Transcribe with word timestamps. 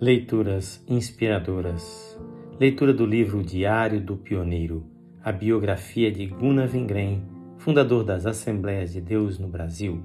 Leituras 0.00 0.80
inspiradoras. 0.86 2.16
Leitura 2.60 2.94
do 2.94 3.04
livro 3.04 3.42
Diário 3.42 4.00
do 4.00 4.16
Pioneiro, 4.16 4.86
a 5.24 5.32
biografia 5.32 6.12
de 6.12 6.24
Gunnar 6.24 6.68
Vingren, 6.68 7.24
fundador 7.56 8.04
das 8.04 8.24
Assembleias 8.24 8.92
de 8.92 9.00
Deus 9.00 9.40
no 9.40 9.48
Brasil. 9.48 10.00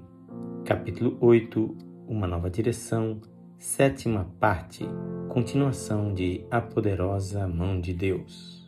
Capítulo 0.66 1.16
8, 1.22 1.78
Uma 2.08 2.26
Nova 2.26 2.50
Direção, 2.50 3.22
sétima 3.60 4.28
parte, 4.40 4.84
continuação 5.30 6.12
de 6.12 6.44
A 6.50 6.60
Poderosa 6.60 7.48
Mão 7.48 7.80
de 7.80 7.94
Deus. 7.94 8.68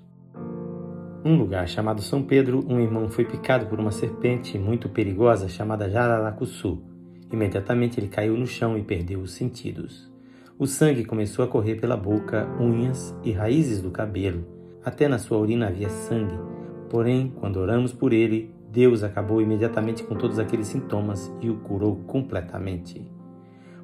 Num 1.23 1.39
lugar 1.39 1.67
chamado 1.67 2.03
São 2.03 2.21
Pedro, 2.21 2.63
um 2.69 2.79
irmão 2.79 3.09
foi 3.09 3.25
picado 3.25 3.65
por 3.65 3.79
uma 3.79 3.91
serpente 3.91 4.59
muito 4.59 4.89
perigosa 4.89 5.49
chamada 5.49 5.89
Jararacuçu. 5.89 6.83
Imediatamente 7.33 7.99
ele 7.99 8.09
caiu 8.09 8.37
no 8.37 8.45
chão 8.45 8.77
e 8.77 8.83
perdeu 8.83 9.21
os 9.21 9.33
sentidos. 9.33 10.13
O 10.57 10.65
sangue 10.65 11.03
começou 11.03 11.43
a 11.43 11.49
correr 11.49 11.75
pela 11.75 11.97
boca, 11.97 12.47
unhas 12.57 13.13
e 13.25 13.33
raízes 13.33 13.81
do 13.81 13.91
cabelo. 13.91 14.47
Até 14.85 15.05
na 15.05 15.19
sua 15.19 15.37
urina 15.37 15.67
havia 15.67 15.89
sangue. 15.89 16.39
Porém, 16.89 17.33
quando 17.41 17.57
oramos 17.57 17.91
por 17.91 18.13
ele, 18.13 18.55
Deus 18.71 19.03
acabou 19.03 19.41
imediatamente 19.41 20.01
com 20.03 20.15
todos 20.15 20.39
aqueles 20.39 20.67
sintomas 20.67 21.29
e 21.41 21.49
o 21.49 21.57
curou 21.57 21.97
completamente. 22.07 23.05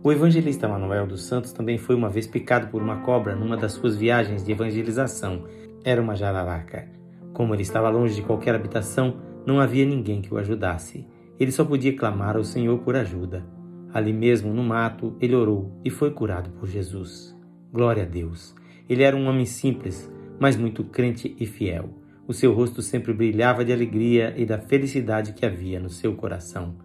O 0.02 0.14
evangelista 0.14 0.66
Manuel 0.66 1.06
dos 1.06 1.24
Santos 1.24 1.52
também 1.52 1.78
foi 1.78 1.94
uma 1.94 2.10
vez 2.10 2.26
picado 2.26 2.68
por 2.68 2.82
uma 2.82 3.02
cobra 3.02 3.36
numa 3.36 3.58
das 3.58 3.74
suas 3.74 3.98
viagens 3.98 4.42
de 4.42 4.54
evangelização. 4.54 5.44
Era 5.84 6.02
uma 6.02 6.16
jararaca. 6.16 6.88
Como 7.34 7.54
ele 7.54 7.64
estava 7.64 7.90
longe 7.90 8.16
de 8.16 8.22
qualquer 8.22 8.56
habitação, 8.56 9.18
não 9.46 9.60
havia 9.60 9.86
ninguém 9.86 10.22
que 10.22 10.34
o 10.34 10.38
ajudasse. 10.38 11.06
Ele 11.38 11.52
só 11.52 11.66
podia 11.66 11.98
clamar 11.98 12.38
ao 12.38 12.46
Senhor 12.46 12.80
por 12.80 12.96
ajuda. 12.96 13.46
Ali 13.94 14.14
mesmo, 14.14 14.54
no 14.54 14.64
mato, 14.64 15.16
ele 15.20 15.36
orou 15.36 15.80
e 15.84 15.90
foi 15.90 16.12
curado 16.12 16.50
por 16.52 16.68
Jesus. 16.68 17.36
Glória 17.74 18.04
a 18.04 18.06
Deus! 18.06 18.56
Ele 18.88 19.04
era 19.04 19.16
um 19.16 19.28
homem 19.28 19.46
simples, 19.46 20.12
mas 20.40 20.56
muito 20.56 20.84
crente 20.84 21.36
e 21.40 21.46
fiel. 21.46 21.90
O 22.28 22.34
seu 22.34 22.54
rosto 22.54 22.82
sempre 22.82 23.14
brilhava 23.14 23.66
de 23.66 23.74
alegria 23.74 24.34
e 24.38 24.46
da 24.46 24.58
felicidade 24.58 25.34
que 25.34 25.46
havia 25.46 25.80
no 25.80 25.90
seu 25.90 26.16
coração. 26.16 26.76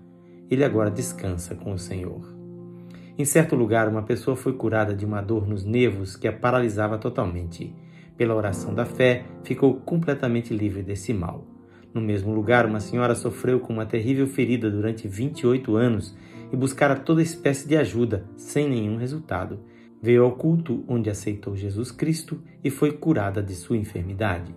Ele 0.50 0.64
agora 0.64 0.90
descansa 0.90 1.54
com 1.54 1.72
o 1.72 1.78
Senhor. 1.78 2.34
Em 3.18 3.24
certo 3.24 3.54
lugar, 3.56 3.88
uma 3.88 4.02
pessoa 4.02 4.36
foi 4.36 4.52
curada 4.52 4.94
de 4.94 5.06
uma 5.06 5.20
dor 5.20 5.46
nos 5.46 5.64
nervos 5.64 6.16
que 6.16 6.28
a 6.28 6.32
paralisava 6.32 6.98
totalmente. 6.98 7.74
Pela 8.16 8.34
oração 8.34 8.74
da 8.74 8.84
fé, 8.84 9.24
ficou 9.44 9.74
completamente 9.80 10.52
livre 10.52 10.82
desse 10.82 11.14
mal. 11.14 11.55
No 11.96 12.02
mesmo 12.02 12.34
lugar, 12.34 12.66
uma 12.66 12.78
senhora 12.78 13.14
sofreu 13.14 13.58
com 13.58 13.72
uma 13.72 13.86
terrível 13.86 14.26
ferida 14.26 14.70
durante 14.70 15.08
28 15.08 15.76
anos 15.76 16.14
e 16.52 16.54
buscara 16.54 16.94
toda 16.94 17.22
espécie 17.22 17.66
de 17.66 17.74
ajuda, 17.74 18.26
sem 18.36 18.68
nenhum 18.68 18.98
resultado. 18.98 19.60
Veio 20.02 20.22
ao 20.22 20.32
culto 20.32 20.84
onde 20.86 21.08
aceitou 21.08 21.56
Jesus 21.56 21.90
Cristo 21.90 22.38
e 22.62 22.68
foi 22.68 22.92
curada 22.92 23.42
de 23.42 23.54
sua 23.54 23.78
enfermidade. 23.78 24.54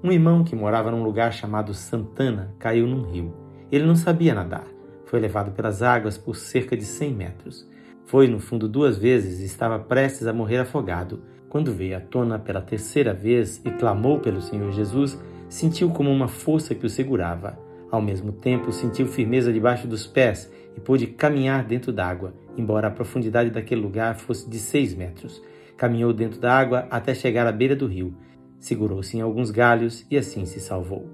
Um 0.00 0.12
irmão 0.12 0.44
que 0.44 0.54
morava 0.54 0.92
num 0.92 1.02
lugar 1.02 1.32
chamado 1.32 1.74
Santana 1.74 2.54
caiu 2.56 2.86
num 2.86 3.02
rio. 3.02 3.34
Ele 3.72 3.84
não 3.84 3.96
sabia 3.96 4.32
nadar. 4.32 4.68
Foi 5.06 5.18
levado 5.18 5.50
pelas 5.50 5.82
águas 5.82 6.16
por 6.16 6.36
cerca 6.36 6.76
de 6.76 6.84
100 6.84 7.12
metros. 7.12 7.68
Foi 8.06 8.28
no 8.28 8.38
fundo 8.38 8.68
duas 8.68 8.96
vezes 8.96 9.40
e 9.40 9.44
estava 9.44 9.76
prestes 9.80 10.28
a 10.28 10.32
morrer 10.32 10.58
afogado. 10.58 11.20
Quando 11.48 11.74
veio 11.74 11.96
à 11.96 12.00
tona 12.00 12.38
pela 12.38 12.60
terceira 12.60 13.12
vez 13.12 13.60
e 13.64 13.72
clamou 13.72 14.20
pelo 14.20 14.40
Senhor 14.40 14.70
Jesus, 14.70 15.18
sentiu 15.50 15.90
como 15.90 16.10
uma 16.10 16.28
força 16.28 16.74
que 16.74 16.86
o 16.86 16.88
segurava. 16.88 17.58
Ao 17.90 18.00
mesmo 18.00 18.30
tempo, 18.30 18.70
sentiu 18.70 19.06
firmeza 19.08 19.52
debaixo 19.52 19.86
dos 19.86 20.06
pés 20.06 20.50
e 20.76 20.80
pôde 20.80 21.08
caminhar 21.08 21.64
dentro 21.64 21.92
d'água, 21.92 22.32
embora 22.56 22.86
a 22.86 22.90
profundidade 22.90 23.50
daquele 23.50 23.80
lugar 23.80 24.16
fosse 24.16 24.48
de 24.48 24.60
seis 24.60 24.94
metros. 24.94 25.42
Caminhou 25.76 26.12
dentro 26.12 26.40
da 26.40 26.56
água 26.56 26.86
até 26.88 27.12
chegar 27.12 27.48
à 27.48 27.52
beira 27.52 27.74
do 27.74 27.88
rio. 27.88 28.14
Segurou-se 28.60 29.16
em 29.16 29.20
alguns 29.20 29.50
galhos 29.50 30.06
e 30.08 30.16
assim 30.16 30.46
se 30.46 30.60
salvou. 30.60 31.10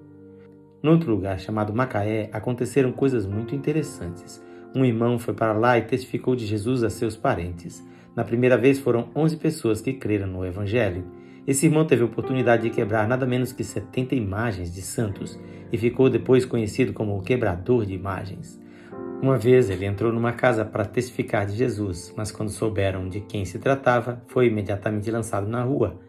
No 0.82 0.90
outro 0.90 1.10
lugar, 1.10 1.40
chamado 1.40 1.72
Macaé, 1.72 2.28
aconteceram 2.30 2.92
coisas 2.92 3.24
muito 3.24 3.54
interessantes. 3.54 4.44
Um 4.74 4.84
irmão 4.84 5.18
foi 5.18 5.32
para 5.32 5.54
lá 5.54 5.78
e 5.78 5.82
testificou 5.82 6.36
de 6.36 6.44
Jesus 6.44 6.84
a 6.84 6.90
seus 6.90 7.16
parentes. 7.16 7.82
Na 8.14 8.22
primeira 8.22 8.58
vez 8.58 8.78
foram 8.78 9.08
11 9.16 9.38
pessoas 9.38 9.80
que 9.80 9.94
creram 9.94 10.26
no 10.26 10.44
Evangelho. 10.44 11.04
Esse 11.46 11.66
irmão 11.66 11.84
teve 11.86 12.02
a 12.02 12.06
oportunidade 12.06 12.64
de 12.64 12.70
quebrar 12.70 13.06
nada 13.06 13.24
menos 13.24 13.52
que 13.52 13.62
70 13.62 14.16
imagens 14.16 14.74
de 14.74 14.82
santos 14.82 15.38
e 15.70 15.78
ficou 15.78 16.10
depois 16.10 16.44
conhecido 16.44 16.92
como 16.92 17.16
o 17.16 17.22
quebrador 17.22 17.86
de 17.86 17.94
imagens. 17.94 18.60
Uma 19.22 19.38
vez 19.38 19.70
ele 19.70 19.86
entrou 19.86 20.12
numa 20.12 20.32
casa 20.32 20.64
para 20.64 20.84
testificar 20.84 21.46
de 21.46 21.54
Jesus, 21.54 22.12
mas 22.16 22.32
quando 22.32 22.50
souberam 22.50 23.08
de 23.08 23.20
quem 23.20 23.44
se 23.44 23.60
tratava, 23.60 24.22
foi 24.26 24.48
imediatamente 24.48 25.10
lançado 25.10 25.46
na 25.46 25.62
rua. 25.62 26.00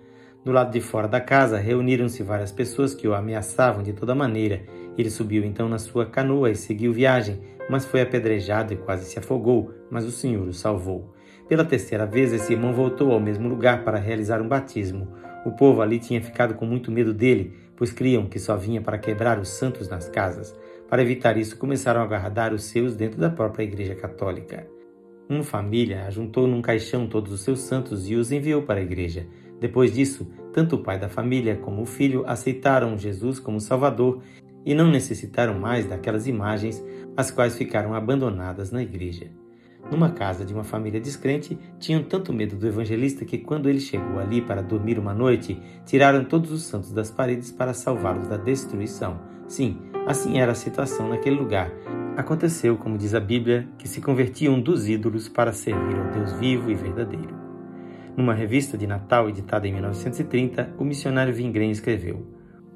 Do 0.43 0.51
lado 0.51 0.71
de 0.71 0.81
fora 0.81 1.07
da 1.07 1.21
casa 1.21 1.57
reuniram-se 1.57 2.23
várias 2.23 2.51
pessoas 2.51 2.95
que 2.95 3.07
o 3.07 3.13
ameaçavam 3.13 3.83
de 3.83 3.93
toda 3.93 4.15
maneira. 4.15 4.63
Ele 4.97 5.09
subiu 5.09 5.43
então 5.43 5.69
na 5.69 5.77
sua 5.77 6.05
canoa 6.05 6.49
e 6.49 6.55
seguiu 6.55 6.91
viagem, 6.91 7.39
mas 7.69 7.85
foi 7.85 8.01
apedrejado 8.01 8.73
e 8.73 8.77
quase 8.77 9.05
se 9.05 9.19
afogou, 9.19 9.71
mas 9.91 10.03
o 10.03 10.11
Senhor 10.11 10.47
o 10.47 10.53
salvou. 10.53 11.13
Pela 11.47 11.63
terceira 11.63 12.05
vez, 12.05 12.33
esse 12.33 12.51
irmão 12.51 12.73
voltou 12.73 13.11
ao 13.11 13.19
mesmo 13.19 13.47
lugar 13.47 13.83
para 13.83 13.97
realizar 13.97 14.41
um 14.41 14.47
batismo. 14.47 15.07
O 15.45 15.51
povo 15.51 15.81
ali 15.81 15.97
tinha 15.97 16.21
ficado 16.21 16.55
com 16.55 16.65
muito 16.65 16.91
medo 16.91 17.13
dele, 17.13 17.53
pois 17.75 17.91
criam 17.91 18.25
que 18.25 18.37
só 18.37 18.57
vinha 18.57 18.81
para 18.81 18.97
quebrar 18.97 19.39
os 19.39 19.49
santos 19.49 19.87
nas 19.87 20.09
casas. 20.09 20.53
Para 20.89 21.01
evitar 21.01 21.37
isso, 21.37 21.57
começaram 21.57 22.01
a 22.01 22.05
guardar 22.05 22.53
os 22.53 22.63
seus 22.65 22.95
dentro 22.95 23.19
da 23.19 23.29
própria 23.29 23.63
Igreja 23.63 23.95
Católica. 23.95 24.67
Uma 25.29 25.43
família 25.43 26.05
ajuntou 26.05 26.47
num 26.47 26.61
caixão 26.61 27.07
todos 27.07 27.31
os 27.31 27.41
seus 27.41 27.59
santos 27.59 28.09
e 28.09 28.15
os 28.15 28.31
enviou 28.31 28.61
para 28.61 28.79
a 28.79 28.83
igreja. 28.83 29.27
Depois 29.59 29.93
disso, 29.93 30.29
tanto 30.53 30.77
o 30.77 30.83
pai 30.83 30.97
da 30.97 31.09
família 31.09 31.57
como 31.57 31.81
o 31.81 31.85
filho 31.85 32.23
aceitaram 32.25 32.97
Jesus 32.97 33.37
como 33.37 33.59
Salvador 33.59 34.21
e 34.65 34.73
não 34.73 34.89
necessitaram 34.89 35.59
mais 35.59 35.85
daquelas 35.85 36.27
imagens, 36.27 36.83
as 37.15 37.29
quais 37.29 37.57
ficaram 37.57 37.93
abandonadas 37.93 38.71
na 38.71 38.81
igreja. 38.81 39.29
Numa 39.91 40.11
casa 40.11 40.43
de 40.43 40.53
uma 40.53 40.63
família 40.63 40.99
descrente, 40.99 41.57
tinham 41.79 42.03
tanto 42.03 42.33
medo 42.33 42.55
do 42.55 42.67
evangelista 42.67 43.23
que, 43.23 43.37
quando 43.37 43.69
ele 43.69 43.79
chegou 43.79 44.19
ali 44.19 44.41
para 44.41 44.61
dormir 44.61 44.99
uma 44.99 45.13
noite, 45.13 45.61
tiraram 45.85 46.25
todos 46.25 46.51
os 46.51 46.63
santos 46.63 46.91
das 46.91 47.09
paredes 47.09 47.51
para 47.51 47.73
salvá-los 47.73 48.27
da 48.27 48.37
destruição. 48.37 49.19
Sim, 49.47 49.79
Assim 50.07 50.39
era 50.39 50.53
a 50.53 50.55
situação 50.55 51.09
naquele 51.09 51.35
lugar. 51.35 51.69
Aconteceu, 52.15 52.77
como 52.77 52.97
diz 52.97 53.13
a 53.13 53.19
Bíblia, 53.19 53.67
que 53.77 53.89
se 53.89 53.99
convertiam 53.99 54.57
dos 54.57 54.87
ídolos 54.87 55.27
para 55.27 55.51
servir 55.51 55.97
ao 55.97 56.09
Deus 56.11 56.31
vivo 56.39 56.71
e 56.71 56.75
verdadeiro. 56.75 57.35
Numa 58.15 58.33
revista 58.33 58.77
de 58.77 58.87
Natal 58.87 59.27
editada 59.27 59.67
em 59.67 59.73
1930, 59.73 60.75
o 60.77 60.85
missionário 60.85 61.33
Vingren 61.33 61.69
escreveu: 61.69 62.25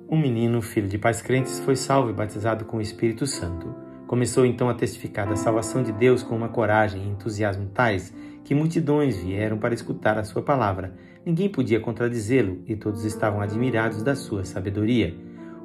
Um 0.09 0.19
menino, 0.19 0.61
filho 0.61 0.89
de 0.89 0.97
pais 0.97 1.21
crentes, 1.21 1.61
foi 1.61 1.77
salvo 1.77 2.09
e 2.09 2.13
batizado 2.13 2.65
com 2.65 2.77
o 2.77 2.81
Espírito 2.81 3.25
Santo. 3.25 3.73
Começou 4.11 4.45
então 4.45 4.67
a 4.67 4.73
testificar 4.73 5.25
da 5.25 5.37
salvação 5.37 5.81
de 5.81 5.93
Deus 5.93 6.21
com 6.21 6.35
uma 6.35 6.49
coragem 6.49 7.01
e 7.01 7.07
entusiasmo 7.07 7.69
tais 7.73 8.13
que 8.43 8.53
multidões 8.53 9.15
vieram 9.15 9.57
para 9.57 9.73
escutar 9.73 10.17
a 10.17 10.23
sua 10.25 10.41
palavra. 10.41 10.93
Ninguém 11.25 11.47
podia 11.47 11.79
contradizê-lo 11.79 12.61
e 12.67 12.75
todos 12.75 13.05
estavam 13.05 13.39
admirados 13.39 14.03
da 14.03 14.13
sua 14.13 14.43
sabedoria. 14.43 15.15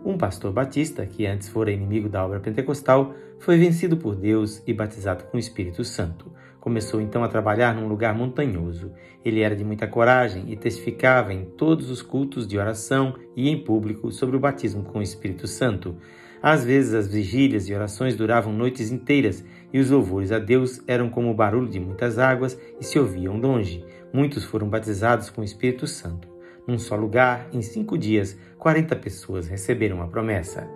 Um 0.05 0.17
pastor 0.17 0.53
batista, 0.53 1.05
que 1.05 1.27
antes 1.27 1.49
fora 1.49 1.73
inimigo 1.73 2.09
da 2.09 2.25
obra 2.25 2.39
pentecostal, 2.39 3.17
foi 3.41 3.59
vencido 3.59 3.97
por 3.97 4.15
Deus 4.15 4.63
e 4.65 4.73
batizado 4.73 5.25
com 5.25 5.37
o 5.37 5.41
Espírito 5.41 5.83
Santo. 5.83 6.31
Começou 6.61 7.01
então 7.01 7.25
a 7.25 7.29
trabalhar 7.29 7.75
num 7.75 7.89
lugar 7.89 8.15
montanhoso. 8.15 8.93
Ele 9.25 9.41
era 9.41 9.57
de 9.57 9.65
muita 9.65 9.89
coragem 9.89 10.53
e 10.53 10.57
testificava 10.57 11.35
em 11.35 11.47
todos 11.47 11.91
os 11.91 12.01
cultos 12.01 12.47
de 12.47 12.57
oração 12.57 13.17
e 13.35 13.49
em 13.49 13.65
público 13.65 14.13
sobre 14.13 14.37
o 14.37 14.41
batismo 14.41 14.85
com 14.85 15.01
o 15.01 15.03
Espírito 15.03 15.49
Santo. 15.49 15.97
Às 16.47 16.65
vezes 16.65 16.95
as 16.95 17.09
vigílias 17.09 17.69
e 17.69 17.75
orações 17.75 18.15
duravam 18.15 18.53
noites 18.53 18.93
inteiras 18.93 19.45
e 19.73 19.81
os 19.81 19.91
louvores 19.91 20.31
a 20.31 20.39
Deus 20.39 20.81
eram 20.87 21.11
como 21.11 21.29
o 21.29 21.35
barulho 21.35 21.69
de 21.69 21.81
muitas 21.81 22.21
águas 22.21 22.57
e 22.81 22.85
se 22.85 23.01
ouviam 23.01 23.37
longe. 23.37 23.85
Muitos 24.13 24.45
foram 24.45 24.69
batizados 24.69 25.29
com 25.29 25.41
o 25.41 25.45
Espírito 25.45 25.89
Santo. 25.89 26.29
Num 26.65 26.79
só 26.79 26.95
lugar, 26.95 27.49
em 27.53 27.61
cinco 27.63 27.99
dias, 27.99 28.39
40 28.61 28.95
pessoas 28.95 29.49
receberam 29.49 30.01
a 30.01 30.07
promessa. 30.07 30.71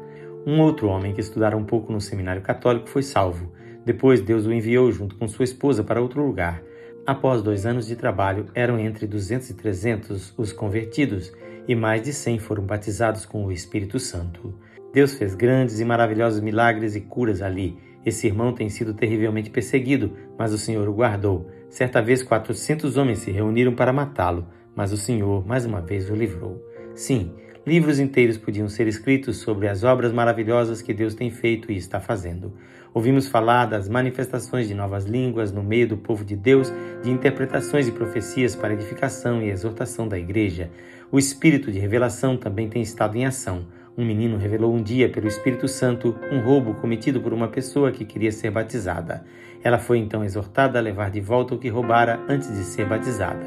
Um 0.45 0.59
outro 0.59 0.89
homem 0.89 1.15
que 1.15 1.21
estudara 1.21 1.57
um 1.57 1.65
pouco 1.65 1.93
no 1.93 2.01
seminário 2.01 2.43
católico 2.43 2.89
foi 2.89 3.05
salvo. 3.05 3.53
Depois, 3.85 4.21
Deus 4.21 4.47
o 4.47 4.53
enviou 4.53 4.91
junto 4.91 5.15
com 5.15 5.29
sua 5.29 5.45
esposa 5.45 5.85
para 5.85 6.03
outro 6.03 6.27
lugar. 6.27 6.61
Após 7.07 7.43
dois 7.43 7.65
anos 7.65 7.87
de 7.87 7.95
trabalho, 7.95 8.47
eram 8.57 8.77
entre 8.77 9.07
200 9.07 9.51
e 9.51 9.55
300 9.55 10.35
os 10.37 10.53
convertidos 10.53 11.33
e 11.69 11.77
mais 11.77 12.03
de 12.03 12.13
100 12.13 12.41
foram 12.41 12.65
batizados 12.65 13.25
com 13.25 13.45
o 13.45 13.53
Espírito 13.53 14.01
Santo. 14.01 14.53
Deus 14.93 15.15
fez 15.15 15.35
grandes 15.35 15.81
e 15.81 15.85
maravilhosos 15.85 16.41
milagres 16.41 16.97
e 16.97 17.01
curas 17.01 17.43
ali. 17.43 17.79
Esse 18.05 18.27
irmão 18.27 18.53
tem 18.53 18.69
sido 18.69 18.95
terrivelmente 18.95 19.51
perseguido, 19.51 20.13
mas 20.39 20.53
o 20.53 20.59
Senhor 20.59 20.89
o 20.89 20.95
guardou. 20.95 21.51
Certa 21.69 22.01
vez, 22.01 22.23
400 22.23 22.97
homens 22.97 23.19
se 23.21 23.31
reuniram 23.31 23.75
para 23.75 23.93
matá-lo, 23.93 24.47
mas 24.75 24.93
o 24.93 24.97
Senhor 24.97 25.47
mais 25.47 25.65
uma 25.65 25.81
vez 25.81 26.11
o 26.11 26.15
livrou. 26.15 26.61
Sim, 26.95 27.33
Livros 27.67 28.01
inteiros 28.01 28.39
podiam 28.39 28.69
ser 28.71 28.89
escritos 28.89 29.37
sobre 29.37 29.69
as 29.69 29.85
obras 29.85 30.13
maravilhosas 30.13 30.81
que 30.81 30.95
Deus 30.95 31.15
tem 31.15 31.31
feito 31.31 31.71
e 31.71 31.77
está 31.77 32.01
fazendo. 32.01 32.55
Ouvimos 32.95 33.29
falar 33.29 33.67
das 33.67 33.87
manifestações 33.87 34.67
de 34.67 34.75
novas 34.75 35.05
línguas 35.05 35.53
no 35.53 35.63
meio 35.63 35.87
do 35.87 35.97
povo 35.99 36.25
de 36.25 36.35
Deus, 36.35 36.73
de 37.03 37.11
interpretações 37.11 37.87
e 37.87 37.93
profecias 37.93 38.57
para 38.57 38.73
edificação 38.73 39.43
e 39.43 39.51
exortação 39.51 40.09
da 40.09 40.19
igreja. 40.19 40.71
O 41.13 41.19
espírito 41.19 41.71
de 41.71 41.79
revelação 41.79 42.35
também 42.37 42.69
tem 42.69 42.81
estado 42.81 43.17
em 43.17 43.27
ação. 43.27 43.67
Um 44.01 44.05
menino 44.07 44.39
revelou 44.39 44.75
um 44.75 44.83
dia 44.83 45.11
pelo 45.11 45.29
Espírito 45.29 45.69
Santo 45.69 46.17
um 46.33 46.41
roubo 46.41 46.73
cometido 46.73 47.21
por 47.21 47.35
uma 47.35 47.49
pessoa 47.49 47.93
que 47.93 48.03
queria 48.03 48.33
ser 48.33 48.51
batizada. 48.51 49.23
Ela 49.63 49.77
foi 49.77 49.99
então 49.99 50.25
exortada 50.25 50.79
a 50.79 50.83
levar 50.83 51.11
de 51.11 51.21
volta 51.21 51.55
o 51.55 51.59
que 51.59 51.69
roubara 51.69 52.19
antes 52.27 52.49
de 52.49 52.65
ser 52.65 52.87
batizada. 52.87 53.45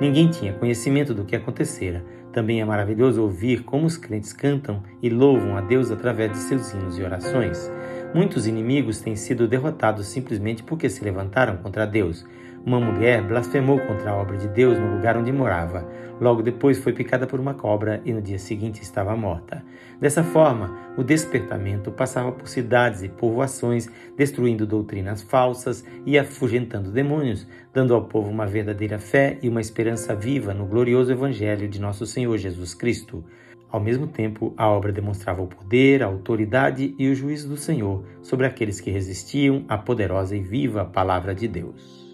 Ninguém 0.00 0.28
tinha 0.28 0.52
conhecimento 0.52 1.12
do 1.12 1.24
que 1.24 1.34
acontecera. 1.34 2.04
Também 2.32 2.60
é 2.60 2.64
maravilhoso 2.64 3.20
ouvir 3.20 3.64
como 3.64 3.86
os 3.86 3.96
crentes 3.96 4.32
cantam 4.32 4.84
e 5.02 5.10
louvam 5.10 5.56
a 5.56 5.60
Deus 5.60 5.90
através 5.90 6.30
de 6.30 6.38
seus 6.38 6.72
hinos 6.72 6.96
e 6.96 7.02
orações. 7.02 7.68
Muitos 8.14 8.46
inimigos 8.46 9.00
têm 9.00 9.16
sido 9.16 9.48
derrotados 9.48 10.06
simplesmente 10.06 10.62
porque 10.62 10.88
se 10.88 11.02
levantaram 11.02 11.56
contra 11.56 11.84
Deus. 11.84 12.24
Uma 12.66 12.80
mulher 12.80 13.22
blasfemou 13.22 13.78
contra 13.80 14.10
a 14.10 14.16
obra 14.16 14.36
de 14.36 14.48
Deus 14.48 14.78
no 14.78 14.94
lugar 14.94 15.16
onde 15.16 15.32
morava. 15.32 15.86
Logo 16.20 16.42
depois 16.42 16.78
foi 16.78 16.92
picada 16.92 17.26
por 17.26 17.38
uma 17.38 17.54
cobra 17.54 18.02
e 18.04 18.12
no 18.12 18.20
dia 18.20 18.38
seguinte 18.38 18.82
estava 18.82 19.16
morta. 19.16 19.64
Dessa 20.00 20.22
forma, 20.22 20.76
o 20.96 21.04
despertamento 21.04 21.90
passava 21.90 22.32
por 22.32 22.48
cidades 22.48 23.02
e 23.02 23.08
povoações, 23.08 23.88
destruindo 24.16 24.66
doutrinas 24.66 25.22
falsas 25.22 25.84
e 26.04 26.18
afugentando 26.18 26.90
demônios, 26.90 27.46
dando 27.72 27.94
ao 27.94 28.04
povo 28.04 28.30
uma 28.30 28.46
verdadeira 28.46 28.98
fé 28.98 29.38
e 29.42 29.48
uma 29.48 29.60
esperança 29.60 30.14
viva 30.14 30.52
no 30.52 30.66
glorioso 30.66 31.12
Evangelho 31.12 31.68
de 31.68 31.80
nosso 31.80 32.04
Senhor 32.04 32.36
Jesus 32.36 32.74
Cristo. 32.74 33.24
Ao 33.70 33.80
mesmo 33.80 34.06
tempo, 34.06 34.54
a 34.56 34.68
obra 34.68 34.90
demonstrava 34.90 35.42
o 35.42 35.46
poder, 35.46 36.02
a 36.02 36.06
autoridade 36.06 36.94
e 36.98 37.08
o 37.08 37.14
juízo 37.14 37.48
do 37.48 37.56
Senhor 37.56 38.02
sobre 38.22 38.46
aqueles 38.46 38.80
que 38.80 38.90
resistiam 38.90 39.64
à 39.68 39.76
poderosa 39.76 40.34
e 40.34 40.40
viva 40.40 40.84
palavra 40.84 41.34
de 41.34 41.46
Deus. 41.46 42.07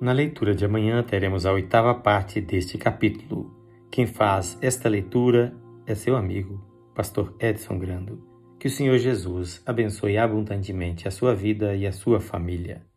Na 0.00 0.12
leitura 0.12 0.54
de 0.54 0.64
amanhã 0.64 1.02
teremos 1.02 1.44
a 1.44 1.52
oitava 1.52 1.92
parte 1.92 2.40
deste 2.40 2.78
capítulo. 2.78 3.52
Quem 3.90 4.06
faz 4.06 4.56
esta 4.62 4.88
leitura 4.88 5.52
é 5.86 5.94
seu 5.94 6.14
amigo, 6.14 6.64
Pastor 6.94 7.34
Edson 7.40 7.80
Grando. 7.80 8.22
Que 8.60 8.68
o 8.68 8.70
Senhor 8.70 8.96
Jesus 8.98 9.60
abençoe 9.66 10.16
abundantemente 10.16 11.08
a 11.08 11.10
sua 11.10 11.34
vida 11.34 11.74
e 11.74 11.84
a 11.84 11.90
sua 11.90 12.20
família. 12.20 12.87